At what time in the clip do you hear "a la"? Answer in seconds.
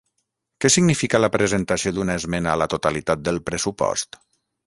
2.53-2.69